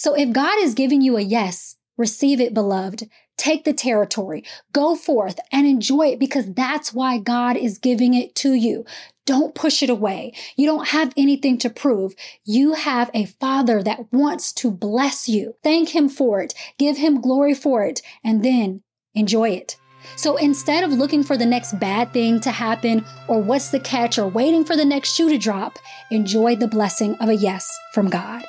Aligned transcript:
So 0.00 0.14
if 0.14 0.32
God 0.32 0.58
is 0.62 0.72
giving 0.72 1.02
you 1.02 1.18
a 1.18 1.20
yes, 1.20 1.76
receive 1.98 2.40
it, 2.40 2.54
beloved. 2.54 3.06
Take 3.36 3.64
the 3.64 3.74
territory, 3.74 4.46
go 4.72 4.96
forth 4.96 5.38
and 5.52 5.66
enjoy 5.66 6.06
it 6.06 6.18
because 6.18 6.54
that's 6.54 6.94
why 6.94 7.18
God 7.18 7.58
is 7.58 7.76
giving 7.76 8.14
it 8.14 8.34
to 8.36 8.54
you. 8.54 8.86
Don't 9.26 9.54
push 9.54 9.82
it 9.82 9.90
away. 9.90 10.32
You 10.56 10.64
don't 10.64 10.88
have 10.88 11.12
anything 11.18 11.58
to 11.58 11.68
prove. 11.68 12.14
You 12.46 12.72
have 12.72 13.10
a 13.12 13.26
father 13.26 13.82
that 13.82 14.10
wants 14.10 14.54
to 14.54 14.70
bless 14.70 15.28
you. 15.28 15.56
Thank 15.62 15.90
him 15.90 16.08
for 16.08 16.40
it. 16.40 16.54
Give 16.78 16.96
him 16.96 17.20
glory 17.20 17.52
for 17.52 17.84
it 17.84 18.00
and 18.24 18.42
then 18.42 18.80
enjoy 19.14 19.50
it. 19.50 19.76
So 20.16 20.38
instead 20.38 20.82
of 20.82 20.92
looking 20.92 21.22
for 21.22 21.36
the 21.36 21.44
next 21.44 21.78
bad 21.78 22.14
thing 22.14 22.40
to 22.40 22.50
happen 22.50 23.04
or 23.28 23.42
what's 23.42 23.68
the 23.68 23.80
catch 23.80 24.18
or 24.18 24.28
waiting 24.28 24.64
for 24.64 24.76
the 24.76 24.84
next 24.86 25.14
shoe 25.14 25.28
to 25.28 25.36
drop, 25.36 25.78
enjoy 26.10 26.56
the 26.56 26.68
blessing 26.68 27.16
of 27.16 27.28
a 27.28 27.36
yes 27.36 27.70
from 27.92 28.08
God. 28.08 28.42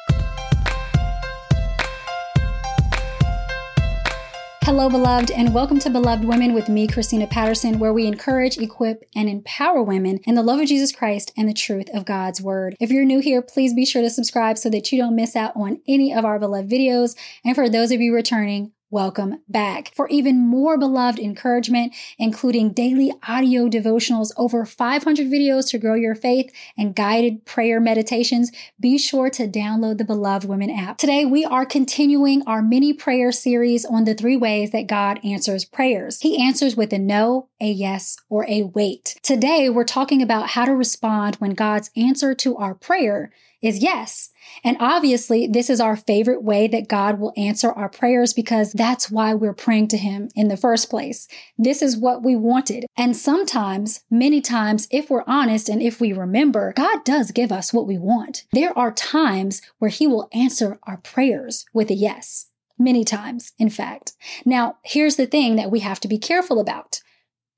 Hello, 4.63 4.91
beloved, 4.91 5.31
and 5.31 5.55
welcome 5.55 5.79
to 5.79 5.89
Beloved 5.89 6.23
Women 6.23 6.53
with 6.53 6.69
me, 6.69 6.85
Christina 6.85 7.25
Patterson, 7.25 7.79
where 7.79 7.93
we 7.93 8.05
encourage, 8.05 8.59
equip, 8.59 9.03
and 9.15 9.27
empower 9.27 9.81
women 9.81 10.19
in 10.25 10.35
the 10.35 10.43
love 10.43 10.59
of 10.59 10.67
Jesus 10.67 10.91
Christ 10.91 11.33
and 11.35 11.49
the 11.49 11.53
truth 11.53 11.89
of 11.95 12.05
God's 12.05 12.43
Word. 12.43 12.75
If 12.79 12.91
you're 12.91 13.03
new 13.03 13.19
here, 13.19 13.41
please 13.41 13.73
be 13.73 13.87
sure 13.87 14.03
to 14.03 14.09
subscribe 14.11 14.59
so 14.59 14.69
that 14.69 14.91
you 14.91 14.99
don't 14.99 15.15
miss 15.15 15.35
out 15.35 15.53
on 15.55 15.81
any 15.87 16.13
of 16.13 16.25
our 16.25 16.37
beloved 16.37 16.69
videos. 16.69 17.17
And 17.43 17.55
for 17.55 17.69
those 17.69 17.91
of 17.91 18.01
you 18.01 18.13
returning, 18.13 18.71
welcome 18.91 19.41
back. 19.47 19.93
For 19.95 20.07
even 20.09 20.37
more 20.37 20.77
beloved 20.77 21.17
encouragement, 21.17 21.95
including 22.19 22.73
daily 22.73 23.13
audio 23.27 23.69
devotionals, 23.69 24.31
over 24.35 24.65
500 24.65 25.27
videos 25.27 25.69
to 25.69 25.77
grow 25.77 25.95
your 25.95 26.13
faith, 26.13 26.51
and 26.77 26.93
guided 26.93 27.45
prayer 27.45 27.79
meditations, 27.79 28.51
be 28.79 28.97
sure 28.97 29.29
to 29.29 29.47
download 29.47 29.97
the 29.97 30.03
Beloved 30.03 30.47
Women 30.47 30.69
app. 30.69 30.97
Today, 30.97 31.23
we 31.23 31.45
are 31.45 31.65
continuing 31.65 32.43
our 32.45 32.61
mini 32.61 32.91
prayer 32.91 33.31
series 33.31 33.85
on 33.85 34.03
the 34.03 34.13
three 34.13 34.35
ways 34.35 34.71
that 34.71 34.87
God 34.87 35.19
answers 35.23 35.63
prayers. 35.63 36.19
He 36.19 36.45
answers 36.45 36.75
with 36.75 36.91
a 36.91 36.99
no, 36.99 37.47
a 37.61 37.71
yes, 37.71 38.17
or 38.29 38.45
a 38.49 38.63
wait. 38.63 39.15
Today, 39.23 39.69
we're 39.69 39.85
talking 39.85 40.21
about 40.21 40.49
how 40.49 40.65
to 40.65 40.75
respond 40.75 41.35
when 41.37 41.51
God's 41.51 41.89
answer 41.95 42.35
to 42.35 42.57
our 42.57 42.75
prayer 42.75 43.31
is 43.61 43.81
yes. 43.81 44.31
And 44.63 44.77
obviously, 44.79 45.47
this 45.47 45.69
is 45.69 45.79
our 45.79 45.95
favorite 45.95 46.43
way 46.43 46.67
that 46.67 46.87
God 46.87 47.19
will 47.19 47.33
answer 47.35 47.71
our 47.71 47.89
prayers 47.89 48.33
because 48.33 48.73
that's 48.73 49.11
why 49.11 49.33
we're 49.33 49.53
praying 49.53 49.89
to 49.89 49.97
Him 49.97 50.29
in 50.35 50.47
the 50.47 50.57
first 50.57 50.89
place. 50.89 51.27
This 51.57 51.81
is 51.81 51.97
what 51.97 52.23
we 52.23 52.35
wanted. 52.35 52.85
And 52.97 53.15
sometimes, 53.15 54.03
many 54.09 54.41
times, 54.41 54.87
if 54.91 55.09
we're 55.09 55.23
honest 55.27 55.69
and 55.69 55.81
if 55.81 55.99
we 55.99 56.13
remember, 56.13 56.73
God 56.75 57.03
does 57.03 57.31
give 57.31 57.51
us 57.51 57.73
what 57.73 57.87
we 57.87 57.97
want. 57.97 58.45
There 58.51 58.77
are 58.77 58.91
times 58.91 59.61
where 59.79 59.89
He 59.89 60.07
will 60.07 60.29
answer 60.33 60.79
our 60.83 60.97
prayers 60.97 61.65
with 61.73 61.89
a 61.89 61.95
yes. 61.95 62.47
Many 62.77 63.03
times, 63.03 63.53
in 63.59 63.69
fact. 63.69 64.13
Now, 64.43 64.77
here's 64.83 65.15
the 65.15 65.27
thing 65.27 65.55
that 65.55 65.69
we 65.69 65.81
have 65.81 65.99
to 65.99 66.07
be 66.07 66.17
careful 66.17 66.59
about. 66.59 67.01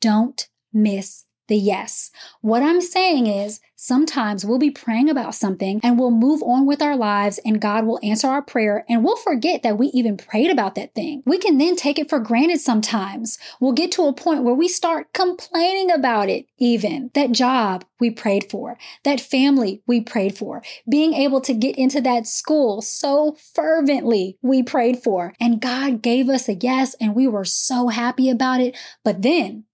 Don't 0.02 0.50
miss 0.74 1.24
the 1.48 1.58
yes. 1.58 2.12
What 2.42 2.64
I'm 2.64 2.82
saying 2.82 3.28
is 3.28 3.60
sometimes 3.76 4.46
we'll 4.46 4.60
be 4.60 4.72
praying 4.72 5.10
about 5.10 5.36
something 5.36 5.82
and 5.84 6.00
we'll 6.00 6.12
move 6.12 6.42
on 6.42 6.66
with 6.66 6.82
our 6.82 6.96
lives 6.96 7.40
and 7.44 7.60
God 7.60 7.86
will 7.86 8.00
answer 8.02 8.28
our 8.28 8.42
prayer 8.42 8.86
and 8.88 9.04
we'll 9.04 9.18
forget 9.18 9.62
that 9.64 9.78
we 9.78 9.88
even 9.88 10.16
prayed 10.16 10.50
about 10.50 10.76
that 10.76 10.96
thing. 10.96 11.22
We 11.26 11.38
can 11.38 11.58
then 11.58 11.76
take 11.76 12.00
it 12.00 12.10
for 12.10 12.20
granted 12.20 12.62
sometimes. 12.62 13.38
We'll 13.60 13.74
get 13.74 13.92
to 13.94 14.04
a 14.04 14.14
point 14.14 14.44
where 14.44 14.54
we 14.54 14.70
start 14.70 15.12
complaining 15.14 15.92
about 15.92 16.30
it, 16.30 16.46
even 16.58 17.12
that 17.14 17.34
job 17.34 17.84
we 18.00 18.10
prayed 18.10 18.50
for, 18.50 18.78
that 19.04 19.20
family 19.20 19.82
we 19.86 20.02
prayed 20.02 20.38
for, 20.38 20.64
being 20.90 21.14
able 21.14 21.42
to 21.42 21.54
get 21.54 21.78
into 21.78 22.00
that 22.02 22.26
school 22.26 22.82
so 22.82 23.36
fervently 23.54 24.38
we 24.42 24.64
prayed 24.64 25.04
for. 25.04 25.34
And 25.42 25.62
God 25.62 26.02
gave 26.02 26.30
us 26.30 26.48
a 26.48 26.56
yes 26.56 26.96
and 27.02 27.16
we 27.16 27.28
were 27.28 27.46
so 27.46 27.90
happy 27.90 28.30
about 28.30 28.62
it. 28.62 28.78
But 29.04 29.22
then 29.22 29.66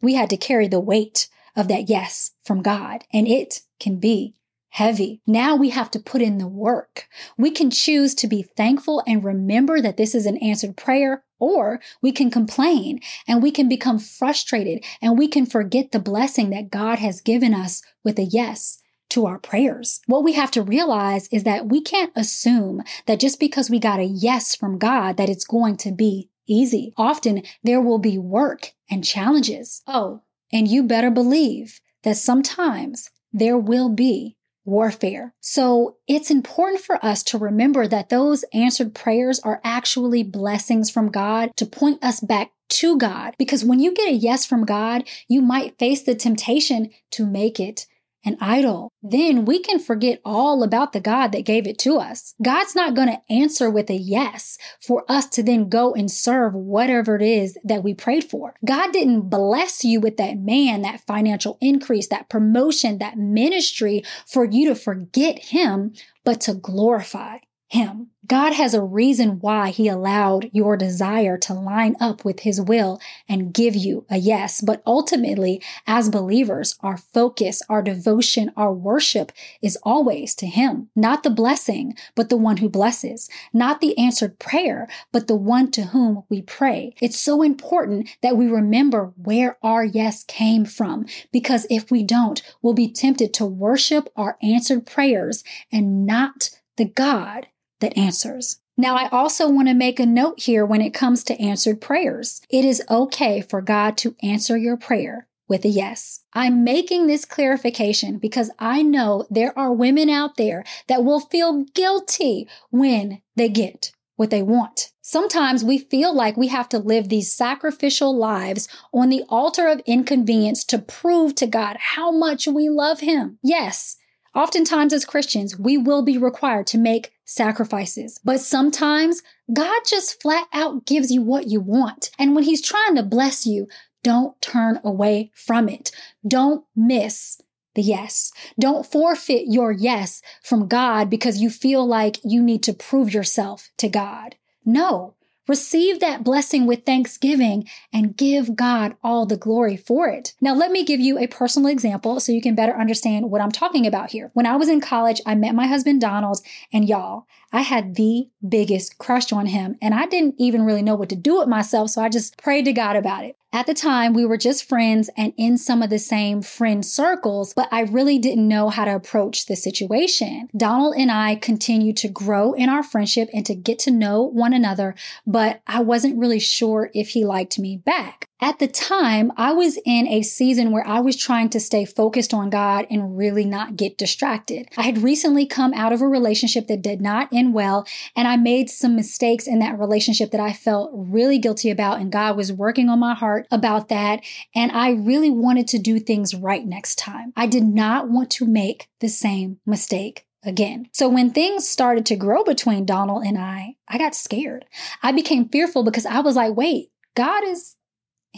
we 0.00 0.14
had 0.14 0.30
to 0.30 0.36
carry 0.36 0.68
the 0.68 0.80
weight 0.80 1.28
of 1.56 1.68
that 1.68 1.88
yes 1.88 2.32
from 2.44 2.62
God, 2.62 3.04
and 3.12 3.26
it 3.26 3.62
can 3.80 3.98
be 3.98 4.34
heavy. 4.70 5.20
Now 5.26 5.56
we 5.56 5.70
have 5.70 5.90
to 5.92 5.98
put 5.98 6.22
in 6.22 6.38
the 6.38 6.46
work. 6.46 7.08
We 7.36 7.50
can 7.50 7.70
choose 7.70 8.14
to 8.16 8.28
be 8.28 8.42
thankful 8.42 9.02
and 9.06 9.24
remember 9.24 9.80
that 9.80 9.96
this 9.96 10.14
is 10.14 10.26
an 10.26 10.36
answered 10.38 10.76
prayer, 10.76 11.24
or 11.38 11.80
we 12.02 12.12
can 12.12 12.30
complain 12.30 13.00
and 13.26 13.42
we 13.42 13.50
can 13.50 13.68
become 13.68 13.98
frustrated 13.98 14.84
and 15.00 15.18
we 15.18 15.26
can 15.26 15.46
forget 15.46 15.92
the 15.92 15.98
blessing 15.98 16.50
that 16.50 16.70
God 16.70 16.98
has 16.98 17.20
given 17.20 17.54
us 17.54 17.82
with 18.04 18.18
a 18.18 18.24
yes 18.24 18.82
to 19.10 19.26
our 19.26 19.38
prayers. 19.38 20.00
What 20.06 20.22
we 20.22 20.34
have 20.34 20.50
to 20.52 20.62
realize 20.62 21.28
is 21.32 21.44
that 21.44 21.66
we 21.66 21.80
can't 21.80 22.12
assume 22.14 22.82
that 23.06 23.20
just 23.20 23.40
because 23.40 23.70
we 23.70 23.78
got 23.78 24.00
a 24.00 24.04
yes 24.04 24.54
from 24.54 24.78
God 24.78 25.16
that 25.16 25.30
it's 25.30 25.46
going 25.46 25.76
to 25.78 25.92
be 25.92 26.28
easy. 26.48 26.92
Often 26.96 27.42
there 27.62 27.80
will 27.80 27.98
be 27.98 28.18
work 28.18 28.72
and 28.90 29.04
challenges. 29.04 29.82
Oh, 29.86 30.22
and 30.52 30.66
you 30.66 30.82
better 30.82 31.10
believe 31.10 31.80
that 32.02 32.16
sometimes 32.16 33.10
there 33.32 33.58
will 33.58 33.90
be 33.90 34.36
warfare. 34.64 35.34
So 35.40 35.96
it's 36.06 36.30
important 36.30 36.82
for 36.82 37.02
us 37.04 37.22
to 37.24 37.38
remember 37.38 37.86
that 37.88 38.10
those 38.10 38.44
answered 38.52 38.94
prayers 38.94 39.40
are 39.40 39.60
actually 39.64 40.22
blessings 40.22 40.90
from 40.90 41.10
God 41.10 41.52
to 41.56 41.66
point 41.66 42.04
us 42.04 42.20
back 42.20 42.52
to 42.68 42.98
God. 42.98 43.34
Because 43.38 43.64
when 43.64 43.80
you 43.80 43.92
get 43.94 44.10
a 44.10 44.14
yes 44.14 44.44
from 44.44 44.66
God, 44.66 45.08
you 45.26 45.40
might 45.40 45.78
face 45.78 46.02
the 46.02 46.14
temptation 46.14 46.90
to 47.12 47.26
make 47.26 47.58
it 47.58 47.86
an 48.28 48.36
idol, 48.40 48.92
then 49.02 49.44
we 49.44 49.58
can 49.58 49.78
forget 49.78 50.20
all 50.24 50.62
about 50.62 50.92
the 50.92 51.00
God 51.00 51.32
that 51.32 51.44
gave 51.44 51.66
it 51.66 51.78
to 51.80 51.96
us. 51.96 52.34
God's 52.42 52.76
not 52.76 52.94
going 52.94 53.08
to 53.08 53.32
answer 53.32 53.70
with 53.70 53.90
a 53.90 53.96
yes 53.96 54.58
for 54.80 55.04
us 55.08 55.26
to 55.30 55.42
then 55.42 55.68
go 55.68 55.94
and 55.94 56.10
serve 56.10 56.54
whatever 56.54 57.16
it 57.16 57.22
is 57.22 57.58
that 57.64 57.82
we 57.82 57.94
prayed 57.94 58.24
for. 58.24 58.54
God 58.64 58.92
didn't 58.92 59.30
bless 59.30 59.84
you 59.84 60.00
with 60.00 60.16
that 60.18 60.38
man, 60.38 60.82
that 60.82 61.06
financial 61.06 61.58
increase, 61.60 62.08
that 62.08 62.28
promotion, 62.28 62.98
that 62.98 63.16
ministry 63.16 64.04
for 64.26 64.44
you 64.44 64.68
to 64.68 64.74
forget 64.74 65.38
him, 65.38 65.94
but 66.24 66.40
to 66.42 66.54
glorify 66.54 67.38
him. 67.68 68.08
God 68.26 68.52
has 68.52 68.74
a 68.74 68.82
reason 68.82 69.40
why 69.40 69.70
he 69.70 69.88
allowed 69.88 70.50
your 70.52 70.76
desire 70.76 71.38
to 71.38 71.54
line 71.54 71.96
up 71.98 72.26
with 72.26 72.40
his 72.40 72.60
will 72.60 73.00
and 73.26 73.54
give 73.54 73.74
you 73.74 74.04
a 74.10 74.18
yes. 74.18 74.60
But 74.60 74.82
ultimately, 74.86 75.62
as 75.86 76.10
believers, 76.10 76.76
our 76.80 76.98
focus, 76.98 77.62
our 77.70 77.80
devotion, 77.80 78.52
our 78.54 78.72
worship 78.72 79.32
is 79.62 79.78
always 79.82 80.34
to 80.36 80.46
him, 80.46 80.90
not 80.94 81.22
the 81.22 81.30
blessing, 81.30 81.94
but 82.14 82.28
the 82.28 82.36
one 82.36 82.58
who 82.58 82.68
blesses, 82.68 83.30
not 83.54 83.80
the 83.80 83.96
answered 83.96 84.38
prayer, 84.38 84.86
but 85.10 85.26
the 85.26 85.36
one 85.36 85.70
to 85.70 85.84
whom 85.84 86.24
we 86.28 86.42
pray. 86.42 86.94
It's 87.00 87.18
so 87.18 87.40
important 87.40 88.10
that 88.22 88.36
we 88.36 88.46
remember 88.46 89.14
where 89.16 89.56
our 89.62 89.84
yes 89.84 90.24
came 90.24 90.66
from, 90.66 91.06
because 91.32 91.66
if 91.70 91.90
we 91.90 92.02
don't, 92.02 92.42
we'll 92.60 92.74
be 92.74 92.92
tempted 92.92 93.32
to 93.34 93.46
worship 93.46 94.10
our 94.16 94.36
answered 94.42 94.84
prayers 94.84 95.44
and 95.72 96.04
not 96.04 96.50
the 96.76 96.84
God 96.84 97.46
that 97.80 97.96
answers. 97.96 98.60
Now, 98.76 98.96
I 98.96 99.08
also 99.08 99.48
want 99.48 99.68
to 99.68 99.74
make 99.74 99.98
a 99.98 100.06
note 100.06 100.40
here 100.40 100.64
when 100.64 100.80
it 100.80 100.94
comes 100.94 101.24
to 101.24 101.40
answered 101.40 101.80
prayers. 101.80 102.40
It 102.48 102.64
is 102.64 102.82
okay 102.88 103.40
for 103.40 103.60
God 103.60 103.96
to 103.98 104.14
answer 104.22 104.56
your 104.56 104.76
prayer 104.76 105.26
with 105.48 105.64
a 105.64 105.68
yes. 105.68 106.20
I'm 106.32 106.62
making 106.62 107.06
this 107.06 107.24
clarification 107.24 108.18
because 108.18 108.50
I 108.58 108.82
know 108.82 109.26
there 109.30 109.58
are 109.58 109.72
women 109.72 110.08
out 110.08 110.36
there 110.36 110.62
that 110.86 111.02
will 111.02 111.20
feel 111.20 111.64
guilty 111.74 112.46
when 112.70 113.20
they 113.34 113.48
get 113.48 113.92
what 114.14 114.30
they 114.30 114.42
want. 114.42 114.92
Sometimes 115.00 115.64
we 115.64 115.78
feel 115.78 116.14
like 116.14 116.36
we 116.36 116.48
have 116.48 116.68
to 116.68 116.78
live 116.78 117.08
these 117.08 117.32
sacrificial 117.32 118.16
lives 118.16 118.68
on 118.92 119.08
the 119.08 119.24
altar 119.28 119.66
of 119.68 119.80
inconvenience 119.86 120.64
to 120.64 120.78
prove 120.78 121.34
to 121.36 121.46
God 121.46 121.76
how 121.80 122.10
much 122.10 122.46
we 122.46 122.68
love 122.68 123.00
Him. 123.00 123.38
Yes, 123.42 123.96
Oftentimes, 124.34 124.92
as 124.92 125.04
Christians, 125.04 125.58
we 125.58 125.76
will 125.76 126.02
be 126.02 126.16
required 126.16 126.66
to 126.68 126.78
make 126.78 127.12
sacrifices, 127.28 128.18
but 128.24 128.40
sometimes 128.40 129.22
God 129.52 129.80
just 129.86 130.20
flat 130.20 130.48
out 130.52 130.86
gives 130.86 131.10
you 131.10 131.22
what 131.22 131.46
you 131.46 131.60
want. 131.60 132.10
And 132.18 132.34
when 132.34 132.44
He's 132.44 132.62
trying 132.62 132.96
to 132.96 133.02
bless 133.02 133.46
you, 133.46 133.68
don't 134.02 134.40
turn 134.40 134.80
away 134.82 135.30
from 135.34 135.68
it. 135.68 135.92
Don't 136.26 136.64
miss 136.74 137.40
the 137.74 137.82
yes. 137.82 138.32
Don't 138.58 138.86
forfeit 138.86 139.44
your 139.46 139.70
yes 139.70 140.22
from 140.42 140.68
God 140.68 141.10
because 141.10 141.40
you 141.40 141.50
feel 141.50 141.86
like 141.86 142.18
you 142.24 142.42
need 142.42 142.62
to 142.64 142.72
prove 142.72 143.12
yourself 143.12 143.70
to 143.76 143.88
God. 143.88 144.36
No, 144.64 145.14
Receive 145.48 146.00
that 146.00 146.22
blessing 146.22 146.66
with 146.66 146.84
thanksgiving 146.84 147.66
and 147.92 148.16
give 148.16 148.54
God 148.54 148.96
all 149.02 149.24
the 149.24 149.36
glory 149.36 149.76
for 149.76 150.08
it. 150.08 150.34
Now, 150.40 150.54
let 150.54 150.70
me 150.70 150.84
give 150.84 151.00
you 151.00 151.18
a 151.18 151.26
personal 151.26 151.70
example 151.70 152.20
so 152.20 152.32
you 152.32 152.42
can 152.42 152.54
better 152.54 152.74
understand 152.78 153.30
what 153.30 153.40
I'm 153.40 153.50
talking 153.50 153.86
about 153.86 154.10
here. 154.10 154.30
When 154.34 154.46
I 154.46 154.56
was 154.56 154.68
in 154.68 154.80
college, 154.80 155.22
I 155.24 155.34
met 155.34 155.54
my 155.54 155.66
husband 155.66 156.02
Donald, 156.02 156.40
and 156.72 156.86
y'all, 156.86 157.26
I 157.52 157.62
had 157.62 157.94
the 157.94 158.28
biggest 158.46 158.98
crush 158.98 159.32
on 159.32 159.46
him, 159.46 159.76
and 159.80 159.94
I 159.94 160.06
didn't 160.06 160.34
even 160.38 160.64
really 160.64 160.82
know 160.82 160.94
what 160.94 161.08
to 161.08 161.16
do 161.16 161.38
with 161.38 161.48
myself, 161.48 161.90
so 161.90 162.02
I 162.02 162.08
just 162.08 162.36
prayed 162.36 162.66
to 162.66 162.72
God 162.72 162.96
about 162.96 163.24
it. 163.24 163.36
At 163.50 163.66
the 163.66 163.72
time, 163.72 164.12
we 164.12 164.26
were 164.26 164.36
just 164.36 164.68
friends 164.68 165.08
and 165.16 165.32
in 165.38 165.56
some 165.56 165.82
of 165.82 165.88
the 165.88 165.98
same 165.98 166.42
friend 166.42 166.84
circles, 166.84 167.54
but 167.54 167.68
I 167.72 167.80
really 167.80 168.18
didn't 168.18 168.46
know 168.46 168.68
how 168.68 168.84
to 168.84 168.94
approach 168.94 169.46
the 169.46 169.56
situation. 169.56 170.50
Donald 170.54 170.96
and 170.98 171.10
I 171.10 171.34
continued 171.36 171.96
to 171.98 172.08
grow 172.08 172.52
in 172.52 172.68
our 172.68 172.82
friendship 172.82 173.30
and 173.32 173.46
to 173.46 173.54
get 173.54 173.78
to 173.80 173.90
know 173.90 174.22
one 174.22 174.52
another, 174.52 174.94
but 175.26 175.62
I 175.66 175.80
wasn't 175.80 176.18
really 176.18 176.40
sure 176.40 176.90
if 176.92 177.10
he 177.10 177.24
liked 177.24 177.58
me 177.58 177.78
back. 177.78 178.26
At 178.40 178.60
the 178.60 178.68
time, 178.68 179.32
I 179.36 179.52
was 179.52 179.78
in 179.84 180.06
a 180.06 180.22
season 180.22 180.70
where 180.70 180.86
I 180.86 181.00
was 181.00 181.16
trying 181.16 181.48
to 181.50 181.58
stay 181.58 181.84
focused 181.84 182.32
on 182.32 182.50
God 182.50 182.86
and 182.88 183.18
really 183.18 183.44
not 183.44 183.76
get 183.76 183.98
distracted. 183.98 184.68
I 184.76 184.82
had 184.82 185.02
recently 185.02 185.44
come 185.44 185.74
out 185.74 185.92
of 185.92 186.00
a 186.00 186.06
relationship 186.06 186.68
that 186.68 186.82
did 186.82 187.00
not 187.00 187.32
well, 187.46 187.86
and 188.16 188.28
I 188.28 188.36
made 188.36 188.70
some 188.70 188.96
mistakes 188.96 189.46
in 189.46 189.58
that 189.60 189.78
relationship 189.78 190.30
that 190.30 190.40
I 190.40 190.52
felt 190.52 190.90
really 190.92 191.38
guilty 191.38 191.70
about, 191.70 192.00
and 192.00 192.12
God 192.12 192.36
was 192.36 192.52
working 192.52 192.88
on 192.88 192.98
my 192.98 193.14
heart 193.14 193.46
about 193.50 193.88
that. 193.88 194.20
And 194.54 194.72
I 194.72 194.90
really 194.90 195.30
wanted 195.30 195.68
to 195.68 195.78
do 195.78 195.98
things 195.98 196.34
right 196.34 196.66
next 196.66 196.96
time. 196.96 197.32
I 197.36 197.46
did 197.46 197.64
not 197.64 198.08
want 198.08 198.30
to 198.32 198.46
make 198.46 198.88
the 199.00 199.08
same 199.08 199.58
mistake 199.64 200.26
again. 200.44 200.88
So 200.92 201.08
when 201.08 201.30
things 201.30 201.68
started 201.68 202.06
to 202.06 202.16
grow 202.16 202.44
between 202.44 202.86
Donald 202.86 203.24
and 203.24 203.38
I, 203.38 203.76
I 203.88 203.98
got 203.98 204.14
scared. 204.14 204.64
I 205.02 205.12
became 205.12 205.48
fearful 205.48 205.84
because 205.84 206.06
I 206.06 206.20
was 206.20 206.36
like, 206.36 206.56
wait, 206.56 206.90
God 207.14 207.44
is 207.46 207.74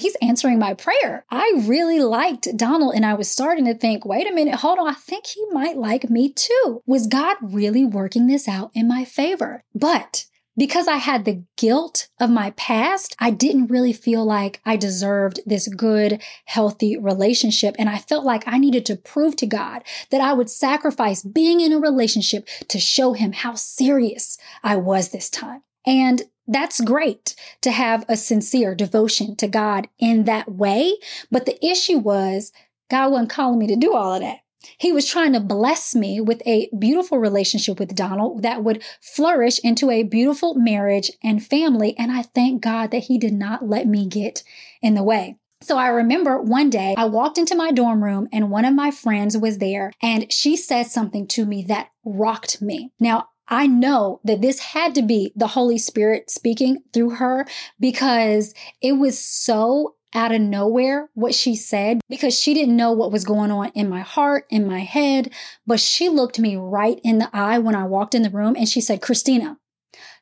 he's 0.00 0.16
answering 0.22 0.58
my 0.58 0.74
prayer. 0.74 1.24
I 1.30 1.52
really 1.66 2.00
liked 2.00 2.56
Donald 2.56 2.94
and 2.94 3.04
I 3.04 3.14
was 3.14 3.30
starting 3.30 3.66
to 3.66 3.74
think, 3.74 4.04
wait 4.04 4.26
a 4.26 4.34
minute, 4.34 4.56
hold 4.56 4.78
on, 4.78 4.88
I 4.88 4.94
think 4.94 5.26
he 5.26 5.44
might 5.50 5.76
like 5.76 6.10
me 6.10 6.32
too. 6.32 6.82
Was 6.86 7.06
God 7.06 7.36
really 7.40 7.84
working 7.84 8.26
this 8.26 8.48
out 8.48 8.70
in 8.74 8.88
my 8.88 9.04
favor? 9.04 9.64
But 9.74 10.26
because 10.56 10.88
I 10.88 10.96
had 10.96 11.24
the 11.24 11.42
guilt 11.56 12.08
of 12.20 12.28
my 12.28 12.50
past, 12.50 13.16
I 13.18 13.30
didn't 13.30 13.68
really 13.68 13.92
feel 13.92 14.24
like 14.24 14.60
I 14.66 14.76
deserved 14.76 15.40
this 15.46 15.68
good, 15.68 16.20
healthy 16.44 16.98
relationship. 16.98 17.76
And 17.78 17.88
I 17.88 17.98
felt 17.98 18.24
like 18.24 18.44
I 18.46 18.58
needed 18.58 18.84
to 18.86 18.96
prove 18.96 19.36
to 19.36 19.46
God 19.46 19.82
that 20.10 20.20
I 20.20 20.32
would 20.32 20.50
sacrifice 20.50 21.22
being 21.22 21.60
in 21.60 21.72
a 21.72 21.78
relationship 21.78 22.46
to 22.68 22.78
show 22.78 23.12
him 23.12 23.32
how 23.32 23.54
serious 23.54 24.36
I 24.62 24.76
was 24.76 25.10
this 25.10 25.30
time. 25.30 25.62
And 25.86 26.22
that's 26.46 26.80
great 26.80 27.34
to 27.62 27.70
have 27.70 28.04
a 28.08 28.16
sincere 28.16 28.74
devotion 28.74 29.36
to 29.36 29.48
God 29.48 29.88
in 29.98 30.24
that 30.24 30.50
way. 30.50 30.94
But 31.30 31.46
the 31.46 31.64
issue 31.64 31.98
was 31.98 32.52
God 32.90 33.12
wasn't 33.12 33.30
calling 33.30 33.58
me 33.58 33.66
to 33.68 33.76
do 33.76 33.94
all 33.94 34.14
of 34.14 34.20
that. 34.20 34.38
He 34.76 34.92
was 34.92 35.06
trying 35.06 35.32
to 35.32 35.40
bless 35.40 35.94
me 35.94 36.20
with 36.20 36.42
a 36.44 36.68
beautiful 36.78 37.18
relationship 37.18 37.78
with 37.78 37.94
Donald 37.94 38.42
that 38.42 38.62
would 38.62 38.82
flourish 39.00 39.58
into 39.60 39.90
a 39.90 40.02
beautiful 40.02 40.54
marriage 40.54 41.10
and 41.22 41.44
family. 41.44 41.96
And 41.96 42.12
I 42.12 42.22
thank 42.22 42.62
God 42.62 42.90
that 42.90 43.04
he 43.04 43.16
did 43.16 43.32
not 43.32 43.66
let 43.66 43.86
me 43.86 44.06
get 44.06 44.42
in 44.82 44.94
the 44.94 45.02
way. 45.02 45.36
So 45.62 45.78
I 45.78 45.88
remember 45.88 46.40
one 46.40 46.70
day 46.70 46.94
I 46.96 47.04
walked 47.04 47.38
into 47.38 47.54
my 47.54 47.70
dorm 47.70 48.02
room 48.02 48.28
and 48.32 48.50
one 48.50 48.64
of 48.64 48.74
my 48.74 48.90
friends 48.90 49.36
was 49.36 49.58
there 49.58 49.92
and 50.02 50.30
she 50.32 50.56
said 50.56 50.86
something 50.86 51.26
to 51.28 51.44
me 51.44 51.62
that 51.64 51.90
rocked 52.04 52.62
me. 52.62 52.92
Now, 52.98 53.28
I 53.50 53.66
know 53.66 54.20
that 54.24 54.40
this 54.40 54.60
had 54.60 54.94
to 54.94 55.02
be 55.02 55.32
the 55.34 55.48
Holy 55.48 55.76
Spirit 55.76 56.30
speaking 56.30 56.84
through 56.92 57.10
her 57.10 57.46
because 57.80 58.54
it 58.80 58.92
was 58.92 59.18
so 59.18 59.96
out 60.14 60.32
of 60.32 60.40
nowhere 60.40 61.08
what 61.14 61.34
she 61.34 61.54
said 61.54 62.00
because 62.08 62.38
she 62.38 62.54
didn't 62.54 62.76
know 62.76 62.92
what 62.92 63.12
was 63.12 63.24
going 63.24 63.50
on 63.50 63.70
in 63.74 63.88
my 63.88 64.00
heart, 64.00 64.46
in 64.50 64.66
my 64.66 64.80
head. 64.80 65.32
But 65.66 65.80
she 65.80 66.08
looked 66.08 66.38
me 66.38 66.56
right 66.56 67.00
in 67.04 67.18
the 67.18 67.30
eye 67.32 67.58
when 67.58 67.74
I 67.74 67.84
walked 67.84 68.14
in 68.14 68.22
the 68.22 68.30
room 68.30 68.54
and 68.56 68.68
she 68.68 68.80
said, 68.80 69.02
Christina, 69.02 69.58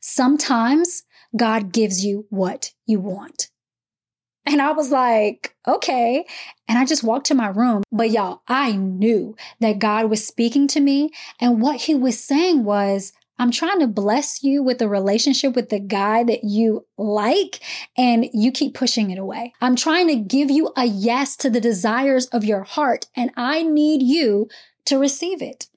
sometimes 0.00 1.04
God 1.36 1.72
gives 1.72 2.04
you 2.04 2.26
what 2.30 2.72
you 2.86 3.00
want. 3.00 3.50
And 4.49 4.62
I 4.62 4.73
was 4.73 4.91
like, 4.91 5.55
okay. 5.67 6.25
And 6.69 6.79
I 6.79 6.87
just 6.87 7.05
walked 7.05 7.27
to 7.27 7.35
my 7.35 7.49
room. 7.49 7.83
But 7.93 8.11
y'all, 8.11 8.41
I 8.49 8.73
knew 8.73 9.37
that 9.61 9.79
God 9.79 10.09
was 10.09 10.27
speaking 10.27 10.67
to 10.69 10.81
me. 10.81 11.11
And 11.39 11.61
what 11.61 11.83
he 11.83 11.95
was 11.95 12.19
saying 12.19 12.65
was, 12.65 13.12
I'm 13.39 13.50
trying 13.50 13.79
to 13.81 13.87
bless 13.87 14.43
you 14.43 14.62
with 14.62 14.81
a 14.81 14.89
relationship 14.89 15.55
with 15.55 15.69
the 15.69 15.79
guy 15.79 16.25
that 16.25 16.45
you 16.45 16.87
like 16.97 17.61
and 17.97 18.27
you 18.33 18.50
keep 18.50 18.75
pushing 18.75 19.11
it 19.11 19.19
away. 19.19 19.53
I'm 19.61 19.77
trying 19.77 20.09
to 20.09 20.17
give 20.17 20.50
you 20.50 20.73
a 20.77 20.87
yes 20.87 21.37
to 21.37 21.50
the 21.50 21.61
desires 21.61 22.27
of 22.29 22.43
your 22.43 22.65
heart 22.65 23.06
and 23.15 23.31
I 23.37 23.62
need 23.62 24.03
you 24.03 24.49
to 24.87 24.99
receive 24.99 25.43
it. 25.43 25.69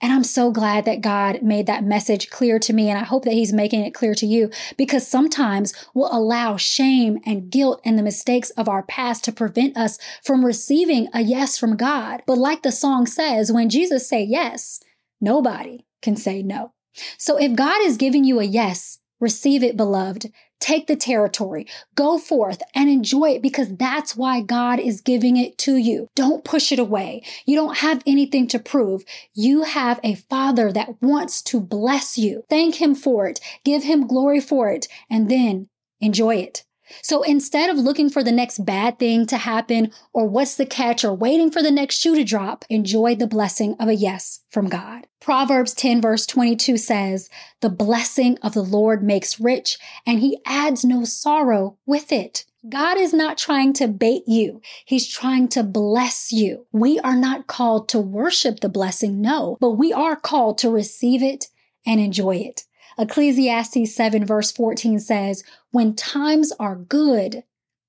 And 0.00 0.12
I'm 0.12 0.24
so 0.24 0.52
glad 0.52 0.84
that 0.84 1.00
God 1.00 1.42
made 1.42 1.66
that 1.66 1.82
message 1.82 2.30
clear 2.30 2.58
to 2.60 2.72
me. 2.72 2.88
And 2.88 2.98
I 2.98 3.04
hope 3.04 3.24
that 3.24 3.32
He's 3.32 3.52
making 3.52 3.84
it 3.84 3.94
clear 3.94 4.14
to 4.14 4.26
you 4.26 4.50
because 4.76 5.06
sometimes 5.06 5.74
we'll 5.92 6.14
allow 6.14 6.56
shame 6.56 7.18
and 7.26 7.50
guilt 7.50 7.80
and 7.84 7.98
the 7.98 8.02
mistakes 8.02 8.50
of 8.50 8.68
our 8.68 8.84
past 8.84 9.24
to 9.24 9.32
prevent 9.32 9.76
us 9.76 9.98
from 10.22 10.44
receiving 10.44 11.08
a 11.12 11.20
yes 11.20 11.58
from 11.58 11.76
God. 11.76 12.22
But 12.26 12.38
like 12.38 12.62
the 12.62 12.72
song 12.72 13.06
says, 13.06 13.52
when 13.52 13.68
Jesus 13.68 14.08
say 14.08 14.22
yes, 14.22 14.80
nobody 15.20 15.84
can 16.00 16.14
say 16.14 16.42
no. 16.42 16.72
So 17.16 17.36
if 17.36 17.54
God 17.54 17.80
is 17.82 17.96
giving 17.96 18.24
you 18.24 18.38
a 18.40 18.44
yes, 18.44 18.98
receive 19.20 19.62
it, 19.62 19.76
beloved. 19.76 20.32
Take 20.60 20.86
the 20.86 20.96
territory, 20.96 21.66
go 21.94 22.18
forth 22.18 22.62
and 22.74 22.90
enjoy 22.90 23.30
it 23.30 23.42
because 23.42 23.76
that's 23.76 24.16
why 24.16 24.40
God 24.40 24.80
is 24.80 25.00
giving 25.00 25.36
it 25.36 25.56
to 25.58 25.76
you. 25.76 26.08
Don't 26.14 26.44
push 26.44 26.72
it 26.72 26.78
away. 26.78 27.22
You 27.46 27.56
don't 27.56 27.78
have 27.78 28.02
anything 28.06 28.48
to 28.48 28.58
prove. 28.58 29.04
You 29.34 29.62
have 29.62 30.00
a 30.02 30.16
father 30.16 30.72
that 30.72 31.00
wants 31.00 31.42
to 31.42 31.60
bless 31.60 32.18
you. 32.18 32.42
Thank 32.50 32.76
him 32.76 32.94
for 32.94 33.26
it. 33.26 33.40
Give 33.64 33.84
him 33.84 34.06
glory 34.06 34.40
for 34.40 34.70
it 34.70 34.88
and 35.08 35.30
then 35.30 35.68
enjoy 36.00 36.36
it. 36.36 36.64
So 37.02 37.22
instead 37.22 37.70
of 37.70 37.76
looking 37.78 38.10
for 38.10 38.22
the 38.22 38.32
next 38.32 38.64
bad 38.64 38.98
thing 38.98 39.26
to 39.26 39.36
happen 39.36 39.92
or 40.12 40.26
what's 40.26 40.56
the 40.56 40.66
catch 40.66 41.04
or 41.04 41.14
waiting 41.14 41.50
for 41.50 41.62
the 41.62 41.70
next 41.70 41.98
shoe 41.98 42.14
to 42.14 42.24
drop, 42.24 42.64
enjoy 42.68 43.14
the 43.14 43.26
blessing 43.26 43.76
of 43.78 43.88
a 43.88 43.94
yes 43.94 44.40
from 44.50 44.68
God. 44.68 45.06
Proverbs 45.20 45.74
10 45.74 46.00
verse 46.00 46.26
22 46.26 46.76
says, 46.76 47.28
the 47.60 47.70
blessing 47.70 48.38
of 48.42 48.54
the 48.54 48.62
Lord 48.62 49.02
makes 49.02 49.40
rich 49.40 49.78
and 50.06 50.20
he 50.20 50.38
adds 50.46 50.84
no 50.84 51.04
sorrow 51.04 51.76
with 51.86 52.12
it. 52.12 52.44
God 52.68 52.98
is 52.98 53.14
not 53.14 53.38
trying 53.38 53.72
to 53.74 53.86
bait 53.86 54.24
you. 54.26 54.60
He's 54.84 55.08
trying 55.08 55.48
to 55.48 55.62
bless 55.62 56.32
you. 56.32 56.66
We 56.72 56.98
are 57.00 57.16
not 57.16 57.46
called 57.46 57.88
to 57.90 58.00
worship 58.00 58.60
the 58.60 58.68
blessing, 58.68 59.20
no, 59.20 59.56
but 59.60 59.72
we 59.72 59.92
are 59.92 60.16
called 60.16 60.58
to 60.58 60.70
receive 60.70 61.22
it 61.22 61.46
and 61.86 62.00
enjoy 62.00 62.36
it. 62.36 62.64
Ecclesiastes 62.98 63.94
7 63.94 64.24
verse 64.24 64.50
14 64.50 64.98
says, 64.98 65.44
when 65.70 65.94
times 65.94 66.52
are 66.58 66.76
good, 66.76 67.44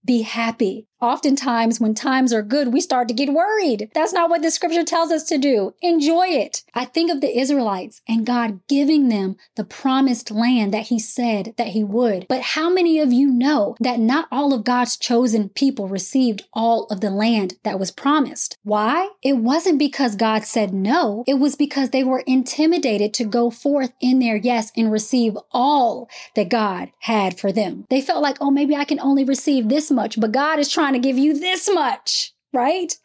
be 0.05 0.21
happy. 0.21 0.88
Oftentimes, 1.01 1.79
when 1.79 1.93
times 1.93 2.33
are 2.33 2.41
good, 2.41 2.73
we 2.73 2.81
start 2.81 3.07
to 3.07 3.13
get 3.13 3.33
worried. 3.33 3.89
That's 3.93 4.13
not 4.13 4.29
what 4.29 4.41
the 4.41 4.51
scripture 4.51 4.83
tells 4.83 5.11
us 5.11 5.23
to 5.25 5.37
do. 5.37 5.73
Enjoy 5.81 6.27
it. 6.27 6.63
I 6.73 6.85
think 6.85 7.09
of 7.09 7.21
the 7.21 7.39
Israelites 7.39 8.01
and 8.07 8.25
God 8.25 8.59
giving 8.67 9.07
them 9.07 9.37
the 9.55 9.63
promised 9.63 10.29
land 10.29 10.73
that 10.73 10.87
He 10.87 10.99
said 10.99 11.53
that 11.57 11.67
He 11.67 11.83
would. 11.83 12.25
But 12.27 12.41
how 12.41 12.69
many 12.69 12.99
of 12.99 13.13
you 13.13 13.31
know 13.31 13.75
that 13.79 13.99
not 13.99 14.27
all 14.31 14.53
of 14.53 14.65
God's 14.65 14.97
chosen 14.97 15.49
people 15.49 15.87
received 15.87 16.43
all 16.53 16.85
of 16.87 16.99
the 16.99 17.09
land 17.09 17.53
that 17.63 17.79
was 17.79 17.91
promised? 17.91 18.57
Why? 18.63 19.09
It 19.21 19.37
wasn't 19.37 19.79
because 19.79 20.15
God 20.15 20.43
said 20.43 20.73
no, 20.73 21.23
it 21.27 21.35
was 21.35 21.55
because 21.55 21.91
they 21.91 22.03
were 22.03 22.23
intimidated 22.25 23.13
to 23.15 23.23
go 23.23 23.49
forth 23.49 23.93
in 24.01 24.19
their 24.19 24.35
yes 24.35 24.71
and 24.75 24.91
receive 24.91 25.37
all 25.51 26.09
that 26.35 26.49
God 26.49 26.91
had 26.99 27.39
for 27.39 27.51
them. 27.51 27.85
They 27.89 28.01
felt 28.01 28.21
like, 28.21 28.37
oh, 28.41 28.51
maybe 28.51 28.75
I 28.75 28.85
can 28.85 28.99
only 28.99 29.23
receive 29.23 29.69
this 29.69 29.89
much, 29.89 30.19
but 30.19 30.31
God 30.31 30.59
is 30.59 30.69
trying 30.69 30.88
trying 30.89 30.99
to 30.99 31.07
give 31.07 31.19
you 31.19 31.39
this 31.39 31.69
much, 31.71 32.33
right? 32.51 32.97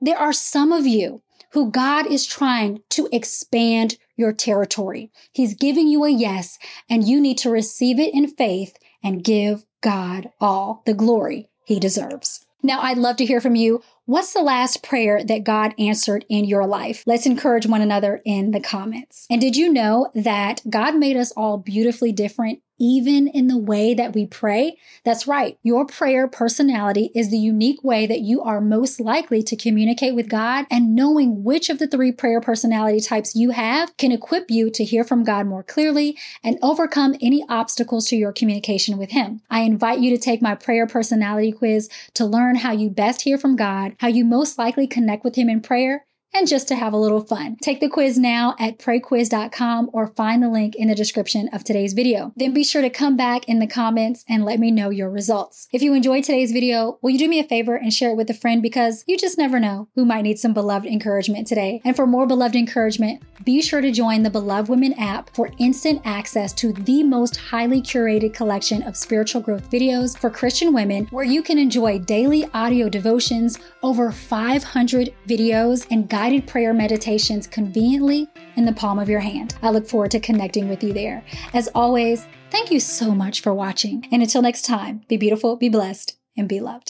There 0.00 0.18
are 0.18 0.32
some 0.32 0.72
of 0.72 0.88
you 0.88 1.22
who 1.52 1.70
God 1.70 2.10
is 2.10 2.26
trying 2.26 2.80
to 2.90 3.08
expand 3.12 3.96
your 4.16 4.32
territory. 4.32 5.12
He's 5.30 5.54
giving 5.54 5.86
you 5.86 6.04
a 6.04 6.10
yes, 6.10 6.58
and 6.90 7.06
you 7.06 7.20
need 7.20 7.38
to 7.38 7.50
receive 7.50 8.00
it 8.00 8.12
in 8.12 8.26
faith 8.26 8.76
and 9.04 9.22
give 9.22 9.64
God 9.80 10.30
all 10.40 10.82
the 10.84 10.94
glory 10.94 11.48
he 11.64 11.78
deserves. 11.78 12.44
Now, 12.60 12.80
I'd 12.80 12.98
love 12.98 13.16
to 13.18 13.24
hear 13.24 13.40
from 13.40 13.54
you. 13.54 13.82
What's 14.04 14.32
the 14.32 14.42
last 14.42 14.82
prayer 14.82 15.22
that 15.22 15.44
God 15.44 15.74
answered 15.78 16.24
in 16.28 16.44
your 16.44 16.66
life? 16.66 17.04
Let's 17.06 17.24
encourage 17.24 17.66
one 17.66 17.82
another 17.82 18.20
in 18.24 18.50
the 18.50 18.58
comments. 18.58 19.28
And 19.30 19.40
did 19.40 19.54
you 19.54 19.72
know 19.72 20.10
that 20.12 20.62
God 20.68 20.96
made 20.96 21.16
us 21.16 21.30
all 21.36 21.56
beautifully 21.56 22.10
different 22.10 22.62
even 22.78 23.28
in 23.28 23.46
the 23.46 23.58
way 23.58 23.94
that 23.94 24.14
we 24.14 24.26
pray? 24.26 24.76
That's 25.04 25.26
right. 25.26 25.58
Your 25.62 25.86
prayer 25.86 26.26
personality 26.26 27.10
is 27.14 27.30
the 27.30 27.38
unique 27.38 27.84
way 27.84 28.06
that 28.06 28.20
you 28.20 28.42
are 28.42 28.60
most 28.60 29.00
likely 29.00 29.42
to 29.42 29.56
communicate 29.56 30.14
with 30.14 30.28
God. 30.28 30.66
And 30.70 30.94
knowing 30.94 31.44
which 31.44 31.68
of 31.68 31.78
the 31.78 31.86
three 31.86 32.12
prayer 32.12 32.40
personality 32.40 33.00
types 33.00 33.36
you 33.36 33.50
have 33.50 33.96
can 33.96 34.12
equip 34.12 34.50
you 34.50 34.70
to 34.70 34.84
hear 34.84 35.04
from 35.04 35.24
God 35.24 35.46
more 35.46 35.62
clearly 35.62 36.16
and 36.42 36.58
overcome 36.62 37.14
any 37.20 37.44
obstacles 37.48 38.06
to 38.08 38.16
your 38.16 38.32
communication 38.32 38.96
with 38.96 39.10
Him. 39.10 39.42
I 39.50 39.60
invite 39.60 40.00
you 40.00 40.16
to 40.16 40.22
take 40.22 40.40
my 40.40 40.54
prayer 40.54 40.86
personality 40.86 41.52
quiz 41.52 41.88
to 42.14 42.24
learn 42.24 42.56
how 42.56 42.72
you 42.72 42.90
best 42.90 43.22
hear 43.22 43.38
from 43.38 43.56
God 43.56 43.96
how 43.98 44.08
you 44.08 44.24
most 44.24 44.58
likely 44.58 44.86
connect 44.86 45.24
with 45.24 45.36
Him 45.36 45.48
in 45.48 45.60
prayer, 45.60 46.04
and 46.34 46.46
just 46.46 46.68
to 46.68 46.76
have 46.76 46.92
a 46.92 46.98
little 46.98 47.20
fun. 47.20 47.56
Take 47.62 47.80
the 47.80 47.88
quiz 47.88 48.18
now 48.18 48.54
at 48.58 48.78
prayquiz.com 48.78 49.90
or 49.92 50.08
find 50.08 50.42
the 50.42 50.48
link 50.48 50.76
in 50.76 50.88
the 50.88 50.94
description 50.94 51.48
of 51.52 51.64
today's 51.64 51.92
video. 51.92 52.32
Then 52.36 52.54
be 52.54 52.64
sure 52.64 52.82
to 52.82 52.90
come 52.90 53.16
back 53.16 53.48
in 53.48 53.58
the 53.58 53.66
comments 53.66 54.24
and 54.28 54.44
let 54.44 54.60
me 54.60 54.70
know 54.70 54.90
your 54.90 55.10
results. 55.10 55.68
If 55.72 55.82
you 55.82 55.94
enjoyed 55.94 56.24
today's 56.24 56.52
video, 56.52 56.98
will 57.02 57.10
you 57.10 57.18
do 57.18 57.28
me 57.28 57.40
a 57.40 57.44
favor 57.44 57.76
and 57.76 57.92
share 57.92 58.10
it 58.10 58.16
with 58.16 58.30
a 58.30 58.34
friend 58.34 58.62
because 58.62 59.04
you 59.06 59.16
just 59.16 59.38
never 59.38 59.58
know 59.58 59.88
who 59.94 60.04
might 60.04 60.22
need 60.22 60.38
some 60.38 60.54
beloved 60.54 60.86
encouragement 60.86 61.46
today. 61.46 61.80
And 61.84 61.96
for 61.96 62.06
more 62.06 62.26
beloved 62.26 62.56
encouragement, 62.56 63.22
be 63.44 63.62
sure 63.62 63.80
to 63.80 63.90
join 63.90 64.22
the 64.22 64.30
Beloved 64.30 64.68
Women 64.68 64.92
app 64.94 65.34
for 65.34 65.50
instant 65.58 66.02
access 66.04 66.52
to 66.54 66.72
the 66.72 67.02
most 67.02 67.36
highly 67.36 67.80
curated 67.80 68.34
collection 68.34 68.82
of 68.82 68.96
spiritual 68.96 69.40
growth 69.40 69.70
videos 69.70 70.18
for 70.18 70.28
Christian 70.28 70.72
women 70.72 71.06
where 71.06 71.24
you 71.24 71.42
can 71.42 71.58
enjoy 71.58 71.98
daily 72.00 72.48
audio 72.52 72.88
devotions, 72.88 73.58
over 73.82 74.10
500 74.10 75.14
videos, 75.26 75.86
and 75.90 76.08
guided 76.18 76.48
prayer 76.48 76.74
meditations 76.74 77.46
conveniently 77.46 78.26
in 78.56 78.64
the 78.64 78.72
palm 78.72 78.98
of 78.98 79.08
your 79.08 79.20
hand. 79.20 79.54
I 79.62 79.70
look 79.70 79.86
forward 79.86 80.10
to 80.10 80.18
connecting 80.18 80.68
with 80.68 80.82
you 80.82 80.92
there. 80.92 81.22
As 81.54 81.68
always, 81.76 82.26
thank 82.50 82.72
you 82.72 82.80
so 82.80 83.14
much 83.14 83.40
for 83.40 83.54
watching. 83.54 84.04
And 84.10 84.20
until 84.20 84.42
next 84.42 84.62
time, 84.62 85.02
be 85.06 85.16
beautiful, 85.16 85.54
be 85.54 85.68
blessed, 85.68 86.16
and 86.36 86.48
be 86.48 86.58
loved. 86.58 86.86